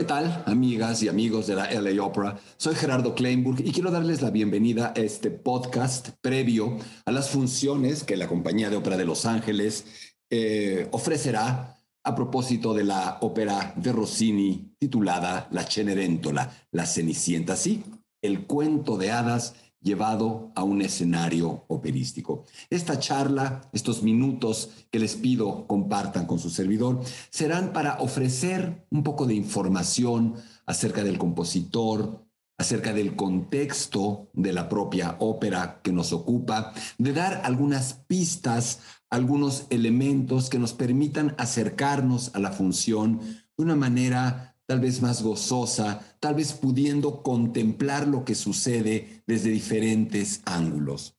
[0.00, 2.40] ¿Qué tal, amigas y amigos de la LA Opera?
[2.56, 8.02] Soy Gerardo Kleinburg y quiero darles la bienvenida a este podcast previo a las funciones
[8.02, 13.74] que la Compañía de Ópera de Los Ángeles eh, ofrecerá a propósito de la ópera
[13.76, 17.84] de Rossini titulada La Cenerentola, La Cenicienta, sí,
[18.22, 22.44] el cuento de hadas llevado a un escenario operístico.
[22.68, 27.00] Esta charla, estos minutos que les pido compartan con su servidor,
[27.30, 30.34] serán para ofrecer un poco de información
[30.66, 32.26] acerca del compositor,
[32.58, 39.66] acerca del contexto de la propia ópera que nos ocupa, de dar algunas pistas, algunos
[39.70, 46.00] elementos que nos permitan acercarnos a la función de una manera tal vez más gozosa,
[46.20, 51.16] tal vez pudiendo contemplar lo que sucede desde diferentes ángulos.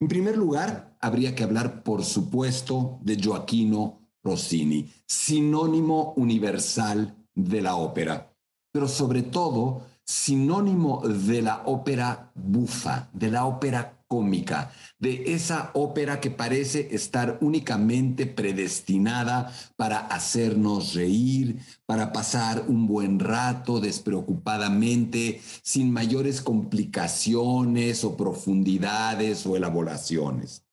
[0.00, 7.74] En primer lugar, habría que hablar, por supuesto, de Joaquino Rossini, sinónimo universal de la
[7.74, 8.36] ópera,
[8.70, 16.20] pero sobre todo sinónimo de la ópera bufa, de la ópera cómica, de esa ópera
[16.20, 25.90] que parece estar únicamente predestinada para hacernos reír, para pasar un buen rato despreocupadamente, sin
[25.90, 30.66] mayores complicaciones o profundidades o elaboraciones.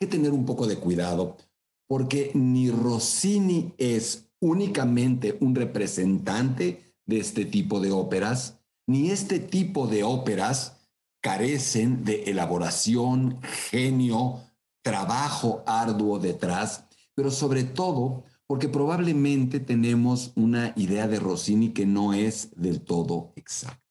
[0.00, 1.36] Hay que tener un poco de cuidado
[1.86, 9.86] porque ni Rossini es únicamente un representante de este tipo de óperas, ni este tipo
[9.86, 10.75] de óperas
[11.26, 13.40] carecen de elaboración,
[13.72, 14.42] genio,
[14.80, 16.84] trabajo arduo detrás,
[17.16, 23.32] pero sobre todo porque probablemente tenemos una idea de Rossini que no es del todo
[23.34, 23.82] exacta.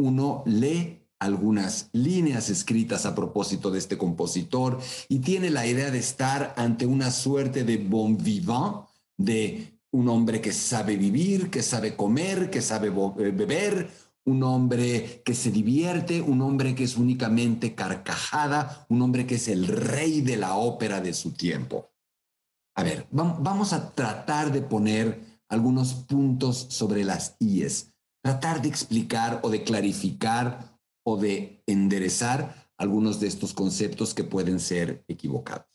[0.00, 6.00] Uno lee algunas líneas escritas a propósito de este compositor y tiene la idea de
[6.00, 11.94] estar ante una suerte de bon vivant, de un hombre que sabe vivir, que sabe
[11.94, 17.74] comer, que sabe eh, beber, un hombre que se divierte, un hombre que es únicamente
[17.74, 21.88] carcajada, un hombre que es el rey de la ópera de su tiempo.
[22.76, 29.40] A ver, vamos a tratar de poner algunos puntos sobre las IES, tratar de explicar
[29.42, 35.66] o de clarificar o de enderezar algunos de estos conceptos que pueden ser equivocados.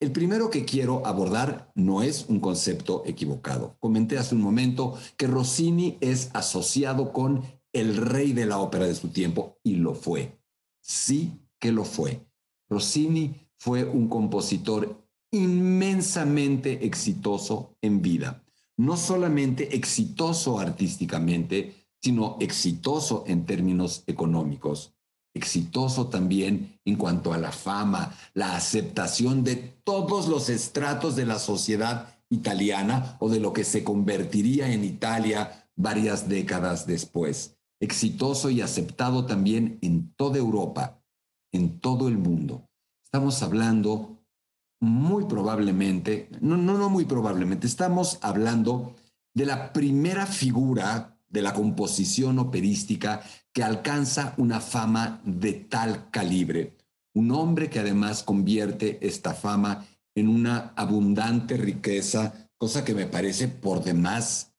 [0.00, 3.76] El primero que quiero abordar no es un concepto equivocado.
[3.78, 7.42] Comenté hace un momento que Rossini es asociado con
[7.74, 10.38] el rey de la ópera de su tiempo y lo fue.
[10.80, 12.24] Sí que lo fue.
[12.70, 18.42] Rossini fue un compositor inmensamente exitoso en vida.
[18.76, 24.94] No solamente exitoso artísticamente, sino exitoso en términos económicos.
[25.34, 31.40] Exitoso también en cuanto a la fama, la aceptación de todos los estratos de la
[31.40, 38.60] sociedad italiana o de lo que se convertiría en Italia varias décadas después exitoso y
[38.60, 41.02] aceptado también en toda Europa,
[41.52, 42.68] en todo el mundo.
[43.04, 44.18] Estamos hablando
[44.80, 48.94] muy probablemente, no, no, no muy probablemente, estamos hablando
[49.34, 53.22] de la primera figura de la composición operística
[53.52, 56.76] que alcanza una fama de tal calibre.
[57.14, 63.48] Un hombre que además convierte esta fama en una abundante riqueza, cosa que me parece
[63.48, 64.52] por demás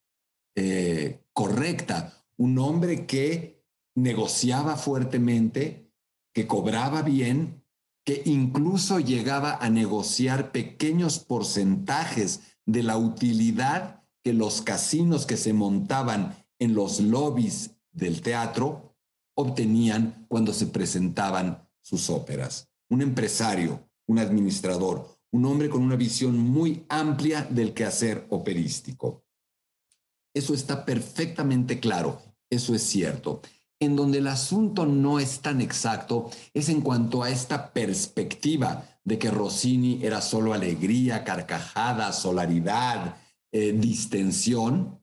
[0.54, 3.64] eh, correcta un hombre que
[3.94, 5.90] negociaba fuertemente,
[6.34, 7.64] que cobraba bien,
[8.04, 15.52] que incluso llegaba a negociar pequeños porcentajes de la utilidad que los casinos que se
[15.52, 18.96] montaban en los lobbies del teatro
[19.34, 22.68] obtenían cuando se presentaban sus óperas.
[22.88, 29.25] Un empresario, un administrador, un hombre con una visión muy amplia del quehacer operístico.
[30.36, 32.20] Eso está perfectamente claro,
[32.50, 33.40] eso es cierto.
[33.80, 39.18] En donde el asunto no es tan exacto es en cuanto a esta perspectiva de
[39.18, 43.16] que Rossini era solo alegría, carcajada, solaridad,
[43.50, 45.00] eh, distensión,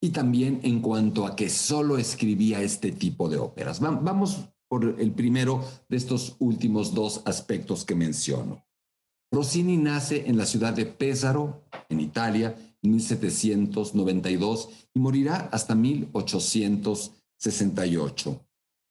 [0.00, 3.80] y también en cuanto a que solo escribía este tipo de óperas.
[3.80, 8.64] Vamos por el primero de estos últimos dos aspectos que menciono.
[9.32, 18.46] Rossini nace en la ciudad de Pesaro, en Italia, 1792 y morirá hasta 1868.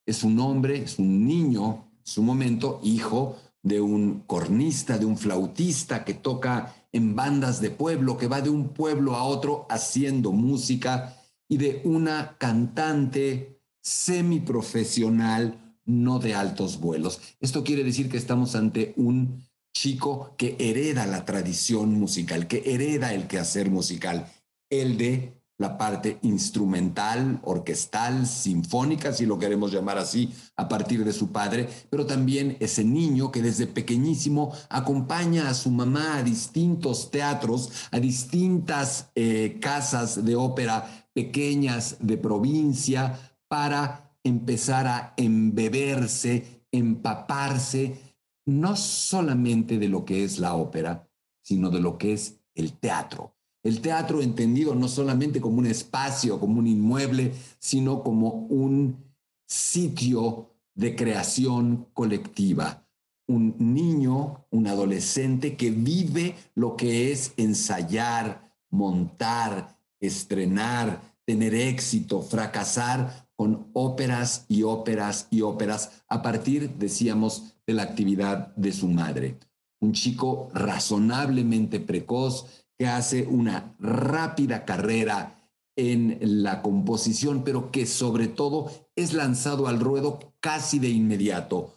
[0.05, 5.17] Es un hombre, es un niño, en su momento, hijo de un cornista, de un
[5.17, 10.31] flautista que toca en bandas de pueblo, que va de un pueblo a otro haciendo
[10.31, 11.15] música
[11.47, 17.19] y de una cantante semiprofesional, no de altos vuelos.
[17.39, 19.43] Esto quiere decir que estamos ante un
[19.79, 24.27] chico que hereda la tradición musical, que hereda el quehacer musical,
[24.69, 31.13] el de la parte instrumental, orquestal, sinfónica, si lo queremos llamar así, a partir de
[31.13, 37.09] su padre, pero también ese niño que desde pequeñísimo acompaña a su mamá a distintos
[37.09, 43.17] teatros, a distintas eh, casas de ópera pequeñas de provincia,
[43.47, 48.08] para empezar a embeberse, empaparse,
[48.49, 51.07] no solamente de lo que es la ópera,
[51.41, 56.39] sino de lo que es el teatro el teatro entendido no solamente como un espacio,
[56.39, 59.03] como un inmueble, sino como un
[59.45, 62.85] sitio de creación colectiva.
[63.27, 73.28] Un niño, un adolescente que vive lo que es ensayar, montar, estrenar, tener éxito, fracasar
[73.39, 79.39] con óperas y óperas y óperas a partir, decíamos, de la actividad de su madre.
[79.79, 85.39] Un chico razonablemente precoz que hace una rápida carrera
[85.77, 91.75] en la composición, pero que sobre todo es lanzado al ruedo casi de inmediato.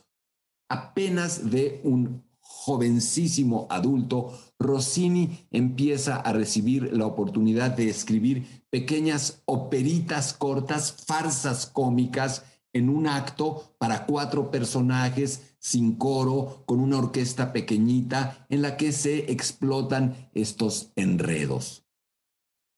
[0.68, 2.24] Apenas de un
[2.64, 12.44] jovencísimo adulto, Rossini empieza a recibir la oportunidad de escribir pequeñas operitas cortas, farsas cómicas,
[12.74, 18.92] en un acto para cuatro personajes sin coro, con una orquesta pequeñita en la que
[18.92, 21.84] se explotan estos enredos.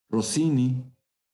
[0.09, 0.85] Rossini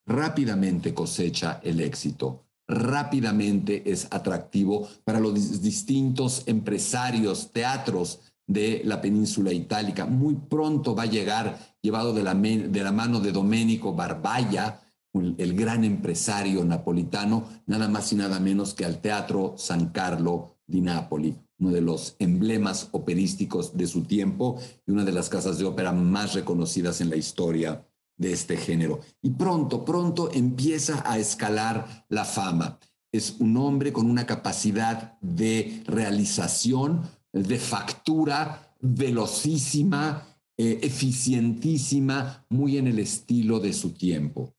[0.06, 8.20] rápidamente cosecha el éxito, rápidamente es atractivo para los distintos empresarios, teatros
[8.50, 10.06] de la península itálica.
[10.06, 14.80] Muy pronto va a llegar, llevado de la, de la mano de Domenico Barbaya,
[15.14, 20.80] el gran empresario napolitano, nada más y nada menos que al Teatro San Carlo di
[20.80, 25.64] Napoli, uno de los emblemas operísticos de su tiempo y una de las casas de
[25.64, 27.86] ópera más reconocidas en la historia
[28.16, 29.00] de este género.
[29.22, 32.78] Y pronto, pronto empieza a escalar la fama.
[33.12, 37.02] Es un hombre con una capacidad de realización,
[37.32, 44.54] de factura velocísima, eh, eficientísima, muy en el estilo de su tiempo.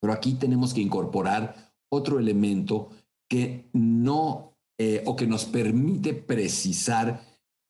[0.00, 2.90] Pero aquí tenemos que incorporar otro elemento
[3.28, 7.22] que no, eh, o que nos permite precisar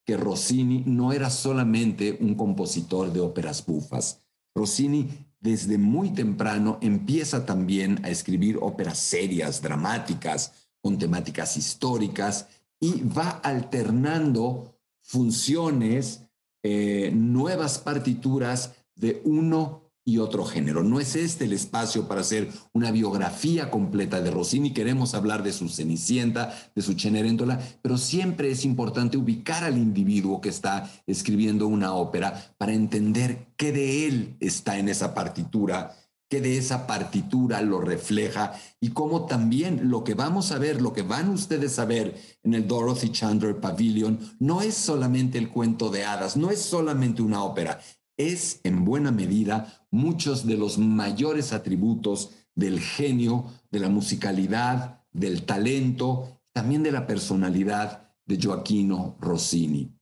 [0.06, 4.22] que Rossini no era solamente un compositor de óperas bufas.
[4.54, 5.08] Rossini
[5.40, 12.48] desde muy temprano empieza también a escribir óperas serias, dramáticas, con temáticas históricas
[12.80, 16.24] y va alternando funciones,
[16.62, 20.82] eh, nuevas partituras de uno y otro género.
[20.82, 24.72] No es este el espacio para hacer una biografía completa de Rossini.
[24.72, 30.40] Queremos hablar de su Cenicienta, de su Cenerentola, pero siempre es importante ubicar al individuo
[30.40, 35.94] que está escribiendo una ópera para entender qué de él está en esa partitura,
[36.28, 40.92] qué de esa partitura lo refleja y cómo también lo que vamos a ver, lo
[40.92, 45.90] que van ustedes a ver en el Dorothy Chandler Pavilion, no es solamente el cuento
[45.90, 47.80] de hadas, no es solamente una ópera,
[48.16, 55.44] es en buena medida muchos de los mayores atributos del genio, de la musicalidad, del
[55.44, 59.94] talento, también de la personalidad de Joaquino Rossini.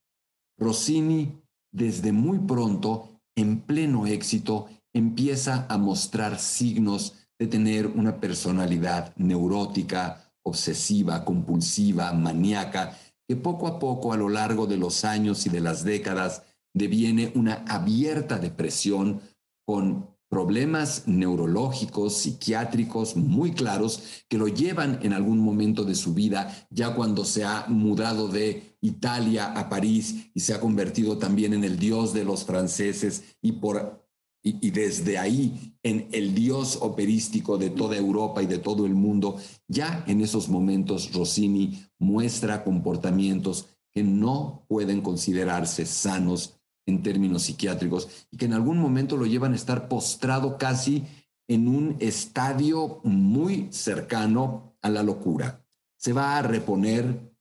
[0.59, 1.40] Rossini,
[1.71, 10.32] desde muy pronto, en pleno éxito, empieza a mostrar signos de tener una personalidad neurótica,
[10.42, 12.96] obsesiva, compulsiva, maníaca,
[13.28, 17.30] que poco a poco a lo largo de los años y de las décadas deviene
[17.34, 19.20] una abierta depresión
[19.66, 26.66] con problemas neurológicos, psiquiátricos muy claros que lo llevan en algún momento de su vida,
[26.70, 31.64] ya cuando se ha mudado de Italia a París y se ha convertido también en
[31.64, 34.05] el dios de los franceses y por
[34.48, 39.38] y, desde ahí en el dios operístico de toda Europa y de todo el mundo,
[39.66, 48.28] ya en esos momentos Rossini muestra comportamientos que no pueden considerarse sanos en términos psiquiátricos
[48.30, 51.04] y que en algún momento lo llevan a estar postrado casi
[51.48, 55.66] en un estadio muy cercano a la locura.
[55.96, 57.34] Se va a reponer,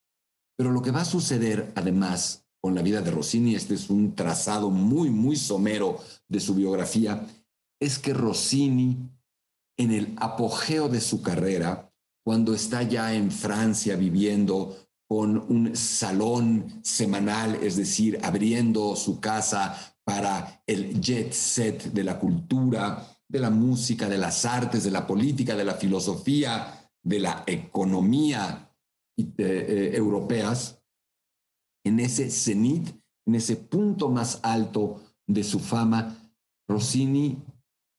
[0.57, 4.15] pero lo que va a suceder además con la vida de Rossini, este es un
[4.15, 7.23] trazado muy, muy somero de su biografía,
[7.79, 9.07] es que Rossini,
[9.77, 11.93] en el apogeo de su carrera,
[12.25, 14.75] cuando está ya en Francia viviendo
[15.07, 22.17] con un salón semanal, es decir, abriendo su casa para el jet set de la
[22.17, 27.43] cultura, de la música, de las artes, de la política, de la filosofía, de la
[27.45, 28.75] economía
[29.17, 30.81] eh, eh, europeas,
[31.85, 32.89] en ese cenit,
[33.25, 36.17] en ese punto más alto de su fama,
[36.67, 37.37] Rossini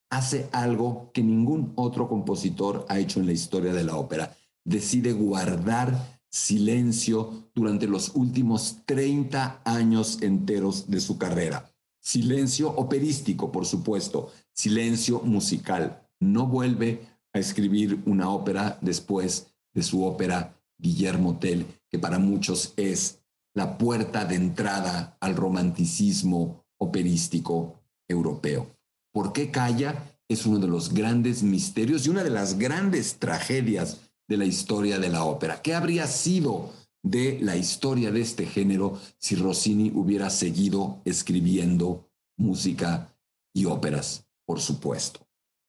[0.09, 4.35] hace algo que ningún otro compositor ha hecho en la historia de la ópera.
[4.63, 11.71] Decide guardar silencio durante los últimos 30 años enteros de su carrera.
[11.99, 16.07] Silencio operístico, por supuesto, silencio musical.
[16.19, 22.73] No vuelve a escribir una ópera después de su ópera Guillermo Tell, que para muchos
[22.77, 23.19] es
[23.57, 28.69] la puerta de entrada al romanticismo operístico europeo.
[29.11, 30.15] ¿Por qué calla?
[30.29, 34.99] Es uno de los grandes misterios y una de las grandes tragedias de la historia
[34.99, 35.63] de la ópera.
[35.63, 36.71] ¿Qué habría sido
[37.01, 43.17] de la historia de este género si Rossini hubiera seguido escribiendo música
[43.55, 44.27] y óperas?
[44.45, 45.21] Por supuesto.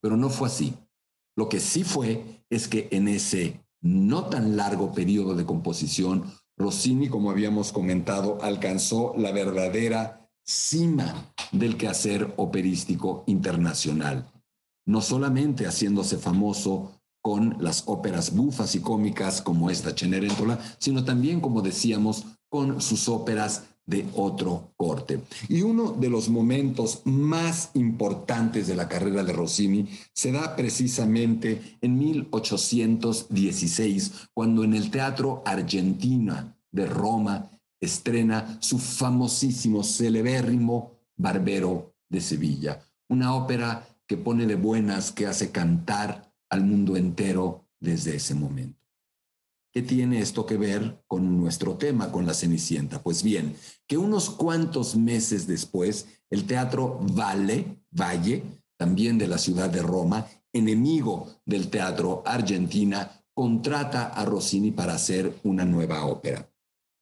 [0.02, 0.74] Pero no fue así.
[1.36, 7.08] Lo que sí fue es que en ese no tan largo periodo de composición, Rossini,
[7.08, 14.30] como habíamos comentado, alcanzó la verdadera cima del quehacer operístico internacional,
[14.86, 21.40] no solamente haciéndose famoso con las óperas bufas y cómicas como esta Cenerentola, sino también,
[21.40, 25.20] como decíamos, con sus óperas de otro corte.
[25.48, 31.78] Y uno de los momentos más importantes de la carrera de Rossini se da precisamente
[31.80, 42.20] en 1816, cuando en el Teatro Argentina de Roma estrena su famosísimo, celebérrimo Barbero de
[42.20, 48.34] Sevilla, una ópera que pone de buenas, que hace cantar al mundo entero desde ese
[48.34, 48.78] momento.
[49.70, 53.02] ¿Qué tiene esto que ver con nuestro tema, con la Cenicienta?
[53.02, 53.54] Pues bien,
[53.86, 58.44] que unos cuantos meses después, el Teatro Valle, Valle,
[58.78, 65.38] también de la ciudad de Roma, enemigo del Teatro Argentina, contrata a Rossini para hacer
[65.44, 66.50] una nueva ópera.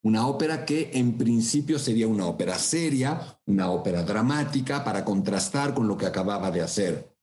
[0.03, 5.87] Una ópera que en principio sería una ópera seria, una ópera dramática, para contrastar con
[5.87, 7.16] lo que acababa de hacer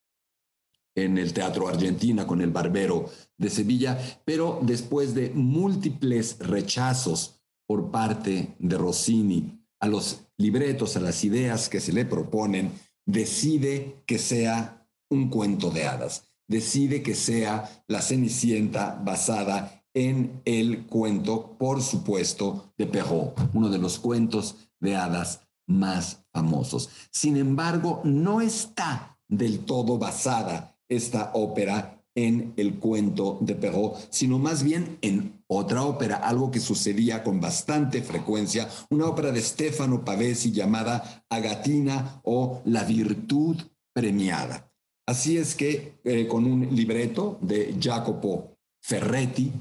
[0.96, 7.92] en el Teatro Argentina con el Barbero de Sevilla, pero después de múltiples rechazos por
[7.92, 12.72] parte de Rossini a los libretos, a las ideas que se le proponen,
[13.06, 20.86] decide que sea un cuento de hadas, decide que sea la Cenicienta basada en el
[20.86, 26.90] cuento, por supuesto, de Perrault, uno de los cuentos de hadas más famosos.
[27.12, 34.38] Sin embargo, no está del todo basada esta ópera en el cuento de Perrault, sino
[34.38, 40.06] más bien en otra ópera, algo que sucedía con bastante frecuencia, una ópera de Stefano
[40.06, 43.58] Pavesi llamada Agatina o La Virtud
[43.94, 44.72] Premiada.
[45.08, 49.52] Así es que eh, con un libreto de Jacopo Ferretti,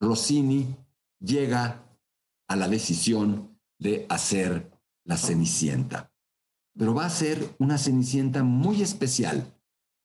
[0.00, 0.66] Rossini
[1.18, 1.82] llega
[2.48, 4.70] a la decisión de hacer
[5.04, 6.12] la Cenicienta.
[6.78, 9.55] Pero va a ser una Cenicienta muy especial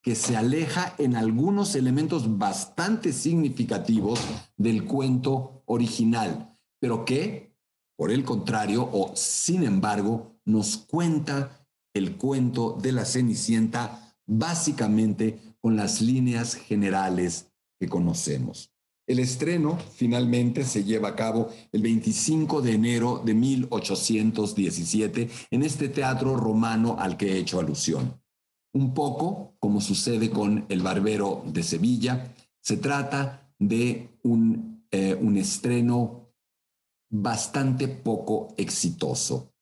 [0.01, 4.19] que se aleja en algunos elementos bastante significativos
[4.57, 7.55] del cuento original, pero que,
[7.95, 15.75] por el contrario, o sin embargo, nos cuenta el cuento de la Cenicienta básicamente con
[15.75, 18.71] las líneas generales que conocemos.
[19.07, 25.89] El estreno finalmente se lleva a cabo el 25 de enero de 1817 en este
[25.89, 28.20] teatro romano al que he hecho alusión.
[28.73, 35.37] Un poco como sucede con El Barbero de Sevilla, se trata de un, eh, un
[35.37, 36.33] estreno
[37.09, 39.53] bastante poco exitoso.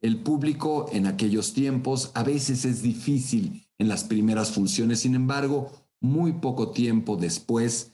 [0.00, 5.70] El público en aquellos tiempos a veces es difícil en las primeras funciones, sin embargo,
[6.00, 7.92] muy poco tiempo después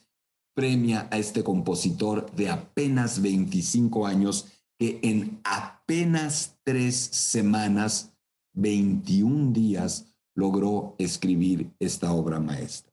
[0.55, 4.47] premia a este compositor de apenas 25 años
[4.79, 8.15] que en apenas tres semanas,
[8.55, 12.93] 21 días, logró escribir esta obra maestra.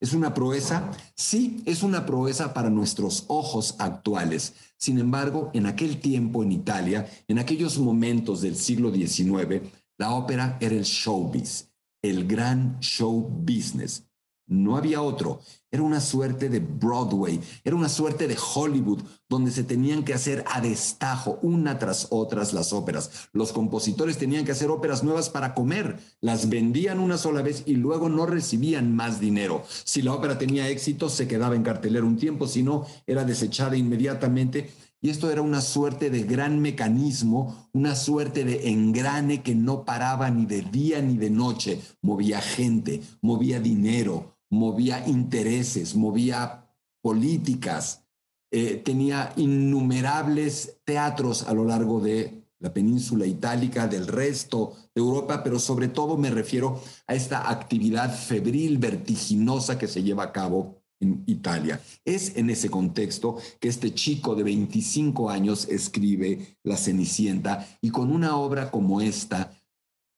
[0.00, 0.90] ¿Es una proeza?
[1.14, 4.54] Sí, es una proeza para nuestros ojos actuales.
[4.76, 9.62] Sin embargo, en aquel tiempo en Italia, en aquellos momentos del siglo XIX,
[9.98, 11.70] la ópera era el showbiz,
[12.02, 14.04] el gran show business.
[14.46, 15.40] No había otro.
[15.70, 20.44] Era una suerte de Broadway, era una suerte de Hollywood, donde se tenían que hacer
[20.52, 23.28] a destajo una tras otras las óperas.
[23.32, 27.76] Los compositores tenían que hacer óperas nuevas para comer, las vendían una sola vez y
[27.76, 29.64] luego no recibían más dinero.
[29.84, 33.74] Si la ópera tenía éxito, se quedaba en cartelera un tiempo, si no, era desechada
[33.74, 34.70] inmediatamente.
[35.04, 40.30] Y esto era una suerte de gran mecanismo, una suerte de engrane que no paraba
[40.30, 41.80] ni de día ni de noche.
[42.02, 46.68] Movía gente, movía dinero, movía intereses, movía
[47.00, 48.04] políticas,
[48.52, 55.42] eh, tenía innumerables teatros a lo largo de la península itálica, del resto de Europa,
[55.42, 60.76] pero sobre todo me refiero a esta actividad febril, vertiginosa que se lleva a cabo
[61.00, 61.80] en Italia.
[62.04, 68.12] Es en ese contexto que este chico de 25 años escribe La Cenicienta y con
[68.12, 69.50] una obra como esta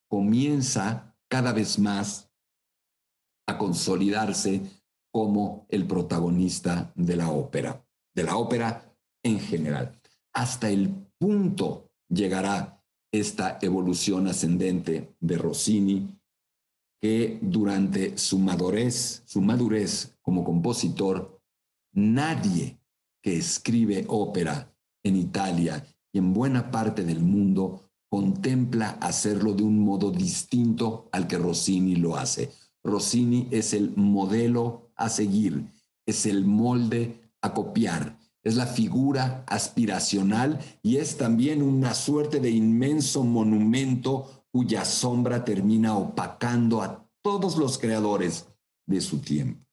[0.08, 2.33] comienza cada vez más
[3.46, 4.62] a consolidarse
[5.12, 7.84] como el protagonista de la ópera,
[8.14, 10.00] de la ópera en general.
[10.32, 12.82] Hasta el punto llegará
[13.12, 16.18] esta evolución ascendente de Rossini,
[17.00, 21.40] que durante su madurez, su madurez como compositor,
[21.92, 22.80] nadie
[23.22, 24.74] que escribe ópera
[25.04, 31.26] en Italia y en buena parte del mundo contempla hacerlo de un modo distinto al
[31.26, 32.50] que Rossini lo hace.
[32.84, 35.72] Rossini es el modelo a seguir,
[36.06, 42.50] es el molde a copiar es la figura aspiracional y es también una suerte de
[42.50, 48.46] inmenso monumento cuya sombra termina opacando a todos los creadores
[48.86, 49.66] de su tiempo.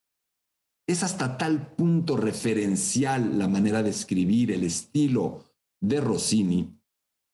[0.88, 5.44] Es hasta tal punto referencial la manera de escribir, el estilo
[5.82, 6.80] de Rossini,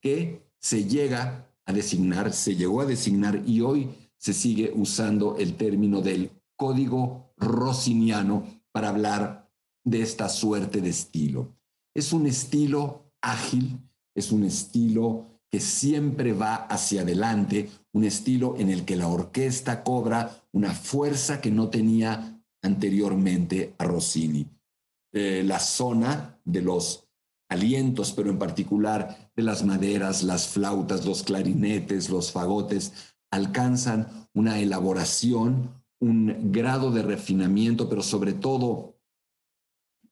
[0.02, 5.54] que se llega a designar, se llegó a designar y hoy se sigue usando el
[5.54, 9.50] término del código rossiniano para hablar
[9.84, 11.56] de esta suerte de estilo.
[11.94, 13.80] Es un estilo ágil,
[14.14, 19.82] es un estilo que siempre va hacia adelante, un estilo en el que la orquesta
[19.82, 24.46] cobra una fuerza que no tenía anteriormente a Rossini.
[25.12, 27.08] Eh, la zona de los
[27.48, 32.92] alientos, pero en particular de las maderas, las flautas, los clarinetes, los fagotes,
[33.30, 38.98] alcanzan una elaboración, un grado de refinamiento, pero sobre todo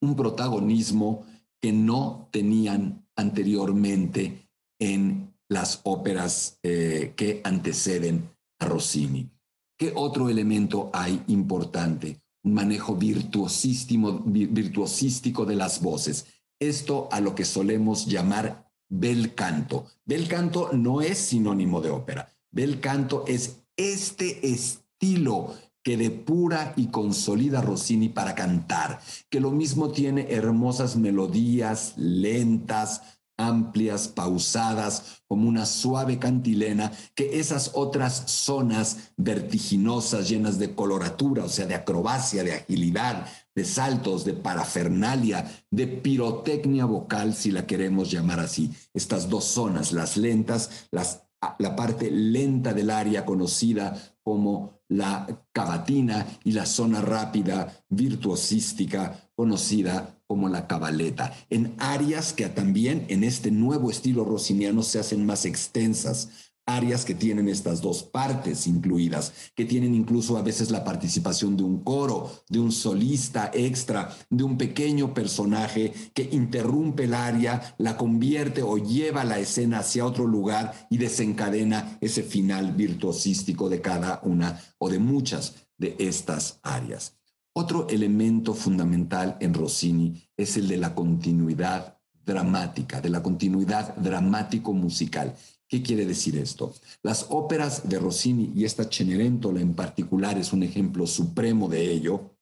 [0.01, 1.25] un protagonismo
[1.61, 9.31] que no tenían anteriormente en las óperas eh, que anteceden a Rossini.
[9.79, 12.21] ¿Qué otro elemento hay importante?
[12.43, 16.27] Un manejo virtuosístico, virtuosístico de las voces.
[16.59, 19.87] Esto a lo que solemos llamar bel canto.
[20.05, 22.36] Bel canto no es sinónimo de ópera.
[22.57, 25.53] Bel canto es este estilo
[25.85, 33.03] que depura y consolida Rossini para cantar, que lo mismo tiene hermosas melodías lentas,
[33.37, 41.51] amplias, pausadas, como una suave cantilena, que esas otras zonas vertiginosas, llenas de coloratura, o
[41.51, 48.11] sea, de acrobacia, de agilidad, de saltos, de parafernalia, de pirotecnia vocal, si la queremos
[48.11, 48.73] llamar así.
[48.95, 51.26] Estas dos zonas, las lentas, las,
[51.59, 60.19] la parte lenta del área conocida como la cavatina y la zona rápida virtuosística conocida
[60.27, 65.45] como la cabaleta, en áreas que también en este nuevo estilo rossiniano se hacen más
[65.45, 71.57] extensas, áreas que tienen estas dos partes incluidas, que tienen incluso a veces la participación
[71.57, 77.75] de un coro, de un solista extra, de un pequeño personaje que interrumpe el área,
[77.79, 83.81] la convierte o lleva la escena hacia otro lugar y desencadena ese final virtuosístico de
[83.81, 87.17] cada una o de muchas de estas áreas.
[87.53, 95.35] Otro elemento fundamental en Rossini es el de la continuidad dramática, de la continuidad dramático-musical.
[95.69, 96.75] ¿Qué quiere decir esto?
[97.03, 102.37] Las óperas de Rossini y esta Cenerentola en particular es un ejemplo supremo de ello.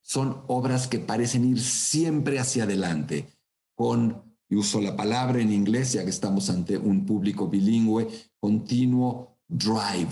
[0.00, 3.28] Son obras que parecen ir siempre hacia adelante,
[3.74, 8.08] con, y uso la palabra en inglés ya que estamos ante un público bilingüe,
[8.40, 10.10] continuo drive,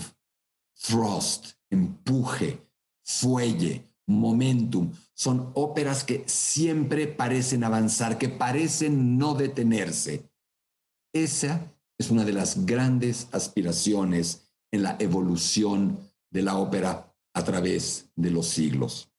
[0.79, 2.61] thrust, empuje,
[3.03, 4.91] fuelle, momentum.
[5.13, 10.29] Son óperas que siempre parecen avanzar, que parecen no detenerse.
[11.13, 15.99] Esa es una de las grandes aspiraciones en la evolución
[16.31, 19.09] de la ópera a través de los siglos.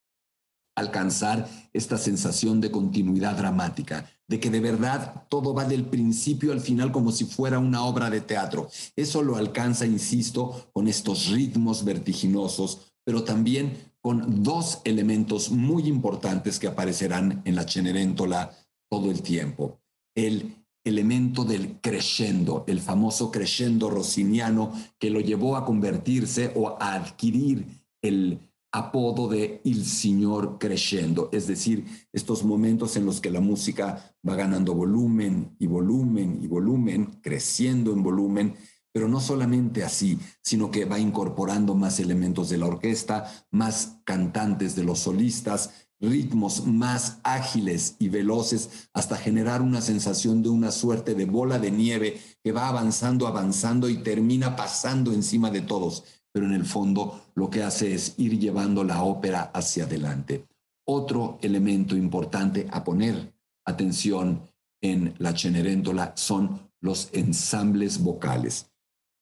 [0.76, 6.60] Alcanzar esta sensación de continuidad dramática, de que de verdad todo va del principio al
[6.60, 8.68] final como si fuera una obra de teatro.
[8.96, 16.58] Eso lo alcanza, insisto, con estos ritmos vertiginosos, pero también con dos elementos muy importantes
[16.58, 18.50] que aparecerán en la Cenerentola
[18.90, 19.80] todo el tiempo.
[20.16, 26.94] El elemento del crescendo, el famoso crescendo rossiniano que lo llevó a convertirse o a
[26.94, 27.66] adquirir
[28.02, 28.40] el
[28.72, 34.34] apodo de Il Signor Crescendo, es decir, estos momentos en los que la música va
[34.34, 38.54] ganando volumen y volumen y volumen, creciendo en volumen,
[38.90, 44.74] pero no solamente así, sino que va incorporando más elementos de la orquesta, más cantantes
[44.74, 51.14] de los solistas, ritmos más ágiles y veloces hasta generar una sensación de una suerte
[51.14, 56.04] de bola de nieve que va avanzando, avanzando y termina pasando encima de todos.
[56.32, 60.46] Pero en el fondo lo que hace es ir llevando la ópera hacia adelante.
[60.84, 63.32] Otro elemento importante a poner
[63.64, 64.42] atención
[64.82, 68.72] en la Cenerentola son los ensambles vocales.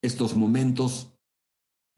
[0.03, 1.13] Estos momentos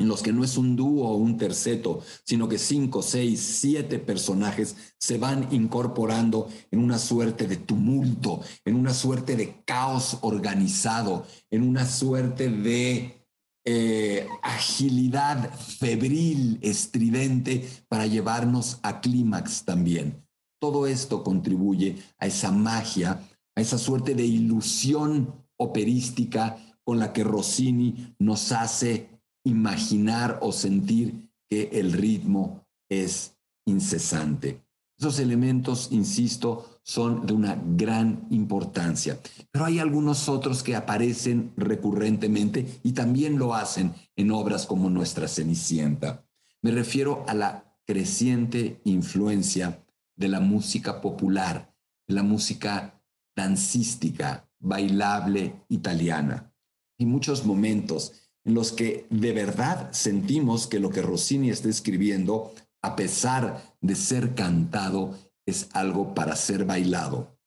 [0.02, 3.98] en los que no es un dúo o un terceto, sino que cinco, seis, siete
[4.00, 11.24] personajes se van incorporando en una suerte de tumulto, en una suerte de caos organizado,
[11.50, 13.24] en una suerte de
[13.64, 20.26] eh, agilidad febril, estridente, para llevarnos a clímax también.
[20.60, 23.20] Todo esto contribuye a esa magia,
[23.54, 29.11] a esa suerte de ilusión operística con la que Rossini nos hace
[29.44, 34.62] imaginar o sentir que el ritmo es incesante.
[34.98, 39.18] Esos elementos, insisto, son de una gran importancia,
[39.50, 45.28] pero hay algunos otros que aparecen recurrentemente y también lo hacen en obras como Nuestra
[45.28, 46.24] Cenicienta.
[46.60, 49.84] Me refiero a la creciente influencia
[50.16, 51.74] de la música popular,
[52.06, 53.02] de la música
[53.34, 56.52] dancística, bailable italiana.
[56.98, 62.52] Y muchos momentos en los que de verdad sentimos que lo que Rossini está escribiendo,
[62.82, 67.38] a pesar de ser cantado, es algo para ser bailado.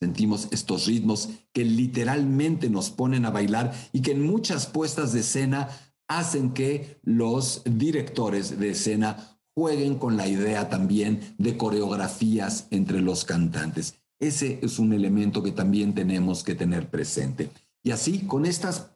[0.00, 5.20] Sentimos estos ritmos que literalmente nos ponen a bailar y que en muchas puestas de
[5.20, 5.68] escena
[6.08, 13.24] hacen que los directores de escena jueguen con la idea también de coreografías entre los
[13.24, 13.94] cantantes.
[14.20, 17.50] Ese es un elemento que también tenemos que tener presente.
[17.82, 18.93] Y así, con estas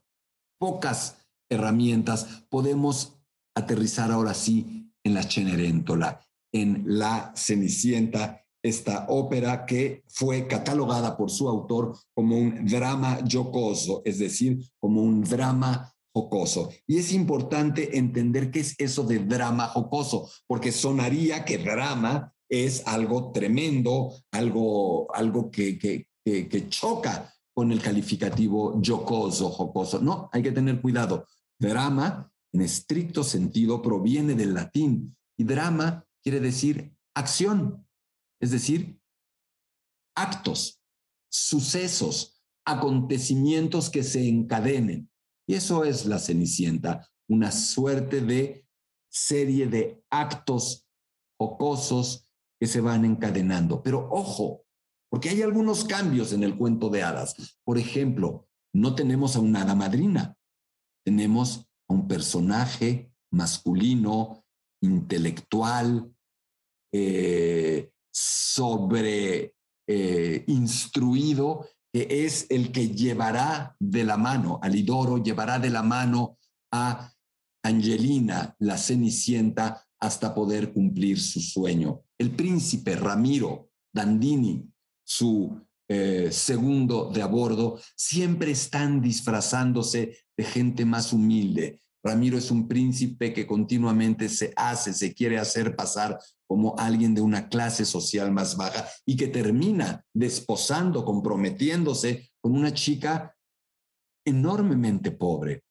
[0.59, 1.17] pocas
[1.51, 3.19] herramientas, podemos
[3.55, 6.21] aterrizar ahora sí en la Cenerentola,
[6.53, 14.03] en la Cenicienta, esta ópera que fue catalogada por su autor como un drama jocoso,
[14.05, 16.71] es decir, como un drama jocoso.
[16.87, 22.87] Y es importante entender qué es eso de drama jocoso, porque sonaría que drama es
[22.87, 30.01] algo tremendo, algo, algo que, que, que choca con el calificativo jocoso, jocoso.
[30.01, 31.27] No, hay que tener cuidado.
[31.59, 37.85] Drama, en estricto sentido, proviene del latín y drama quiere decir acción,
[38.41, 39.01] es decir,
[40.15, 40.81] actos,
[41.29, 45.11] sucesos, acontecimientos que se encadenen.
[45.45, 48.69] Y eso es la Cenicienta, una suerte de
[49.11, 50.87] serie de actos
[51.37, 53.83] jocosos que se van encadenando.
[53.83, 54.65] Pero ojo,
[55.11, 57.59] porque hay algunos cambios en el cuento de hadas.
[57.65, 60.37] Por ejemplo, no tenemos a una hada madrina,
[61.05, 64.45] tenemos a un personaje masculino,
[64.83, 66.13] intelectual,
[66.93, 69.55] eh, sobre
[69.87, 75.83] eh, instruido, que es el que llevará de la mano, a Lidoro, llevará de la
[75.83, 76.39] mano
[76.73, 77.13] a
[77.63, 82.03] Angelina, la cenicienta, hasta poder cumplir su sueño.
[82.19, 84.71] El príncipe Ramiro Dandini,
[85.09, 91.81] su eh, segundo de a bordo, siempre están disfrazándose de gente más humilde.
[92.05, 97.23] Ramiro es un príncipe que continuamente se hace, se quiere hacer pasar como alguien de
[97.23, 103.35] una clase social más baja y que termina desposando, comprometiéndose con una chica
[104.27, 105.65] enormemente pobre.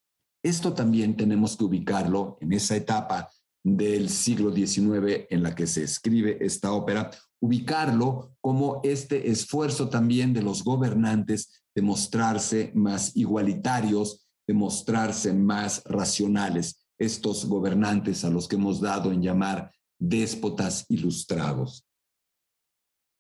[0.43, 3.29] Esto también tenemos que ubicarlo en esa etapa
[3.75, 10.33] del siglo XIX en la que se escribe esta ópera, ubicarlo como este esfuerzo también
[10.33, 18.47] de los gobernantes de mostrarse más igualitarios, de mostrarse más racionales, estos gobernantes a los
[18.47, 21.85] que hemos dado en llamar déspotas ilustrados.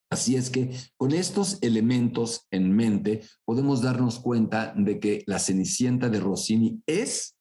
[0.09, 6.07] Así es que con estos elementos en mente podemos darnos cuenta de que la Cenicienta
[6.09, 7.35] de Rossini es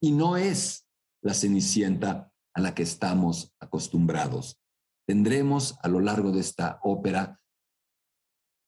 [0.00, 0.87] y no es
[1.22, 4.60] la Cenicienta a la que estamos acostumbrados.
[5.06, 7.40] Tendremos a lo largo de esta ópera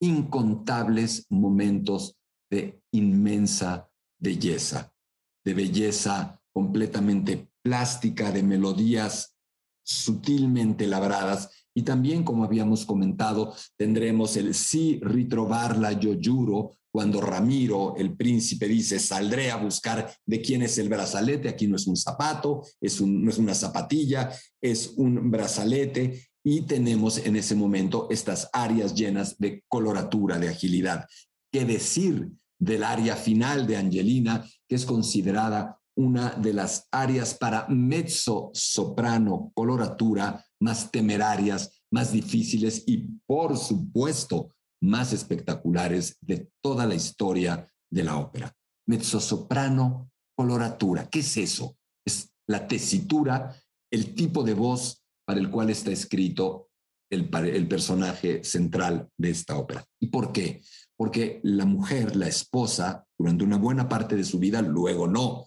[0.01, 2.19] incontables momentos
[2.51, 4.93] de inmensa belleza,
[5.45, 9.37] de belleza completamente plástica, de melodías
[9.85, 11.60] sutilmente labradas.
[11.75, 18.67] Y también, como habíamos comentado, tendremos el sí ritrovarla, yo juro, cuando Ramiro, el príncipe,
[18.67, 23.01] dice, saldré a buscar de quién es el brazalete, aquí no es un zapato, es
[23.01, 24.31] un, no es una zapatilla,
[24.61, 31.07] es un brazalete, y tenemos en ese momento estas áreas llenas de coloratura, de agilidad.
[31.53, 37.67] ¿Qué decir del área final de Angelina, que es considerada una de las áreas para
[37.69, 46.95] mezzo soprano coloratura más temerarias, más difíciles y, por supuesto, más espectaculares de toda la
[46.95, 48.55] historia de la ópera.
[48.87, 51.09] Mezzosoprano, coloratura.
[51.09, 51.77] ¿Qué es eso?
[52.05, 53.55] Es la tesitura,
[53.91, 56.71] el tipo de voz para el cual está escrito
[57.11, 59.85] el, el personaje central de esta ópera.
[60.01, 60.63] ¿Y por qué?
[60.97, 65.47] Porque la mujer, la esposa, durante una buena parte de su vida, luego no,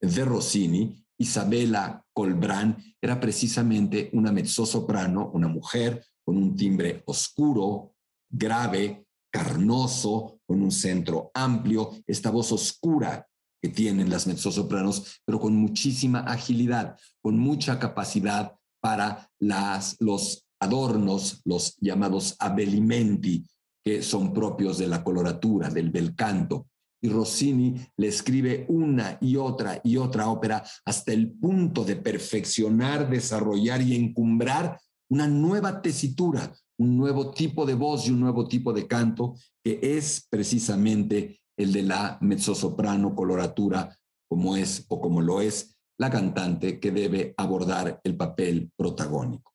[0.00, 7.94] de Rossini, Isabella Colbrán era precisamente una mezzosoprano, una mujer con un timbre oscuro,
[8.30, 13.26] grave, carnoso, con un centro amplio, esta voz oscura
[13.60, 21.40] que tienen las mezzosopranos, pero con muchísima agilidad, con mucha capacidad para las, los adornos,
[21.44, 23.44] los llamados abelimenti,
[23.82, 26.68] que son propios de la coloratura, del bel canto
[27.04, 33.10] y Rossini le escribe una y otra y otra ópera hasta el punto de perfeccionar,
[33.10, 38.72] desarrollar y encumbrar una nueva tesitura, un nuevo tipo de voz y un nuevo tipo
[38.72, 43.94] de canto, que es precisamente el de la mezzosoprano coloratura,
[44.26, 49.52] como es o como lo es la cantante que debe abordar el papel protagónico.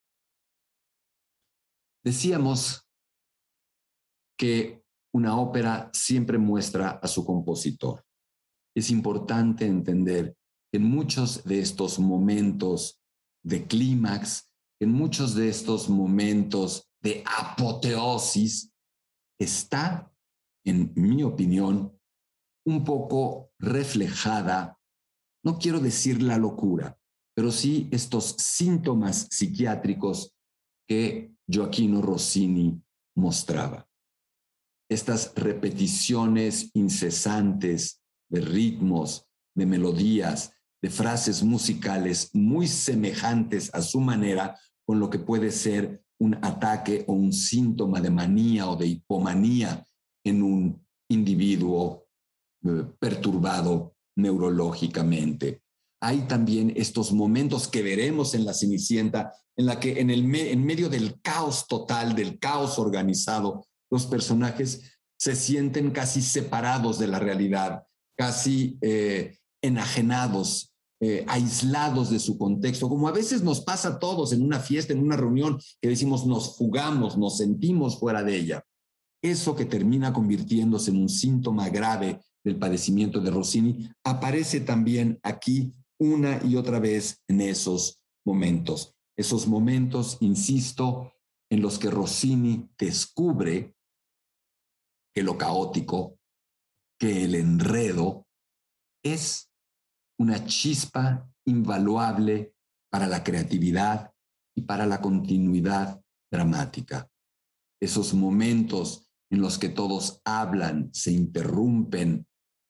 [2.04, 2.88] Decíamos
[4.38, 4.79] que
[5.14, 8.04] una ópera siempre muestra a su compositor.
[8.76, 10.36] Es importante entender
[10.72, 13.02] que en muchos de estos momentos
[13.44, 18.72] de clímax, en muchos de estos momentos de apoteosis,
[19.40, 20.14] está,
[20.66, 21.98] en mi opinión,
[22.66, 24.78] un poco reflejada,
[25.44, 27.00] no quiero decir la locura,
[27.36, 30.36] pero sí estos síntomas psiquiátricos
[30.88, 32.80] que Joaquino Rossini
[33.16, 33.89] mostraba
[34.90, 44.58] estas repeticiones incesantes de ritmos, de melodías, de frases musicales muy semejantes a su manera
[44.86, 49.86] con lo que puede ser un ataque o un síntoma de manía o de hipomanía
[50.24, 52.06] en un individuo
[52.66, 55.62] eh, perturbado neurológicamente.
[56.02, 60.66] Hay también estos momentos que veremos en la Cenicienta, en la que en, el en
[60.66, 67.20] medio del caos total, del caos organizado, los personajes se sienten casi separados de la
[67.20, 67.84] realidad,
[68.18, 74.34] casi eh, enajenados, eh, aislados de su contexto, como a veces nos pasa a todos
[74.34, 78.66] en una fiesta, en una reunión, que decimos nos fugamos, nos sentimos fuera de ella.
[79.22, 85.74] Eso que termina convirtiéndose en un síntoma grave del padecimiento de Rossini aparece también aquí
[86.00, 88.96] una y otra vez en esos momentos.
[89.18, 91.12] Esos momentos, insisto,
[91.50, 93.76] en los que Rossini descubre
[95.14, 96.18] que lo caótico,
[97.00, 98.28] que el enredo
[99.04, 99.50] es
[100.20, 102.54] una chispa invaluable
[102.92, 104.14] para la creatividad
[104.56, 107.10] y para la continuidad dramática.
[107.82, 112.28] Esos momentos en los que todos hablan, se interrumpen,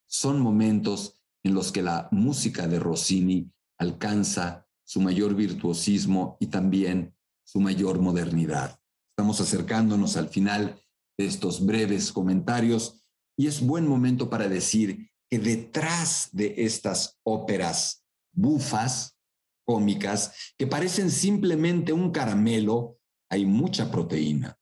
[0.08, 7.16] son momentos en los que la música de Rossini alcanza su mayor virtuosismo y también
[7.44, 8.80] su mayor modernidad.
[9.12, 10.80] Estamos acercándonos al final
[11.20, 13.02] estos breves comentarios
[13.38, 18.04] y es buen momento para decir que detrás de estas óperas
[18.34, 19.18] bufas,
[19.66, 22.98] cómicas, que parecen simplemente un caramelo,
[23.30, 24.58] hay mucha proteína,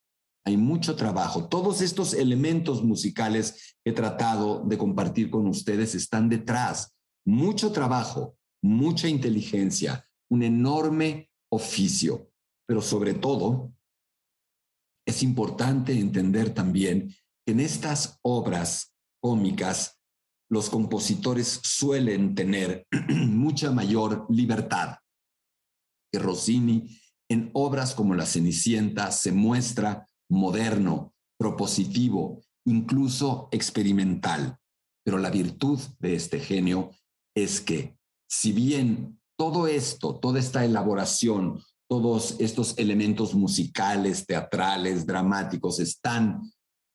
[0.46, 1.48] hay mucho trabajo.
[1.48, 6.94] Todos estos elementos musicales que he tratado de compartir con ustedes están detrás.
[7.26, 12.30] Mucho trabajo, mucha inteligencia, un enorme oficio,
[12.68, 13.72] pero sobre todo
[15.08, 17.16] es importante entender también
[17.46, 20.00] que en estas obras cómicas
[20.50, 24.98] los compositores suelen tener mucha mayor libertad
[26.12, 34.58] que Rossini en obras como La Cenicienta se muestra moderno, propositivo, incluso experimental.
[35.06, 36.92] Pero la virtud de este genio
[37.36, 37.98] es que
[38.30, 46.42] si bien todo esto, toda esta elaboración, todos estos elementos musicales, teatrales, dramáticos están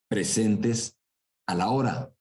[0.09, 0.97] presentes
[1.47, 2.13] a la hora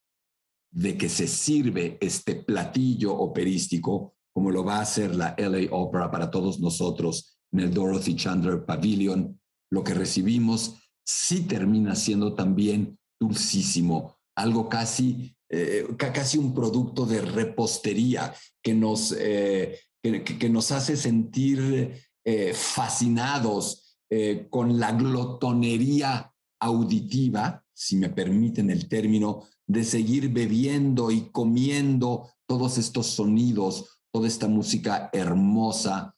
[0.73, 6.09] de que se sirve este platillo operístico, como lo va a hacer la LA Opera
[6.09, 9.37] para todos nosotros en el Dorothy Chandler Pavilion,
[9.69, 17.21] lo que recibimos sí termina siendo también dulcísimo, algo casi, eh, casi un producto de
[17.21, 27.63] repostería que nos, eh, que nos hace sentir eh, fascinados eh, con la glotonería auditiva,
[27.73, 34.47] si me permiten el término, de seguir bebiendo y comiendo todos estos sonidos, toda esta
[34.47, 36.15] música hermosa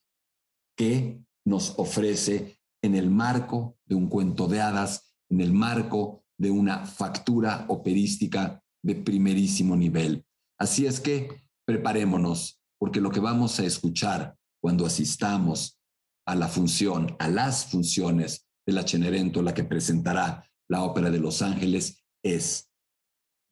[0.76, 6.52] que nos ofrece en el marco de un cuento de hadas, en el marco de
[6.52, 10.26] una factura operística de primerísimo nivel.
[10.60, 15.80] Así es que preparémonos, porque lo que vamos a escuchar cuando asistamos
[16.26, 21.42] a la función, a las funciones de la Cenerentola que presentará la Ópera de Los
[21.42, 22.70] Ángeles, es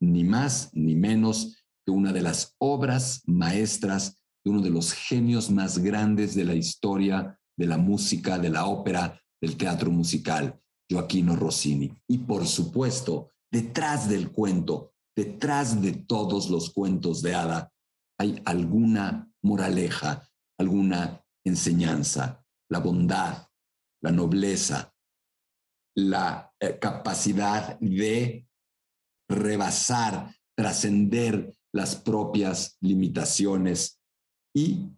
[0.00, 5.50] ni más ni menos que una de las obras maestras de uno de los genios
[5.50, 10.58] más grandes de la historia de la música, de la ópera, del teatro musical,
[10.90, 11.92] Joaquino Rossini.
[12.08, 17.72] Y por supuesto, detrás del cuento, detrás de todos los cuentos de hada,
[18.18, 22.41] hay alguna moraleja, alguna enseñanza,
[22.72, 23.46] la bondad,
[24.02, 24.94] la nobleza,
[25.94, 28.48] la eh, capacidad de
[29.28, 34.00] rebasar, trascender las propias limitaciones
[34.56, 34.88] y,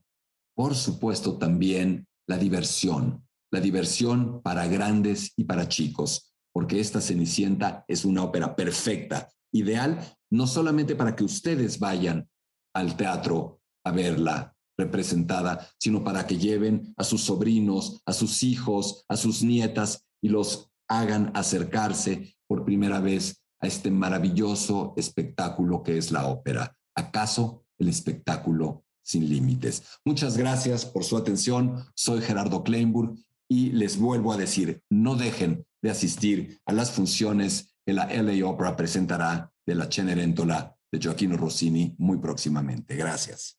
[0.56, 7.84] por supuesto, también la diversión, la diversión para grandes y para chicos, porque esta Cenicienta
[7.88, 12.28] es una ópera perfecta, ideal no solamente para que ustedes vayan
[12.72, 19.04] al teatro a verla representada, sino para que lleven a sus sobrinos, a sus hijos,
[19.08, 25.98] a sus nietas y los hagan acercarse por primera vez a este maravilloso espectáculo que
[25.98, 26.76] es la ópera.
[26.94, 29.84] ¿Acaso el espectáculo sin límites?
[30.04, 31.84] Muchas gracias por su atención.
[31.94, 33.16] Soy Gerardo Kleinburg
[33.48, 38.46] y les vuelvo a decir, no dejen de asistir a las funciones que la LA
[38.46, 42.96] Opera presentará de la Cenerentola de Joaquino Rossini muy próximamente.
[42.96, 43.58] Gracias.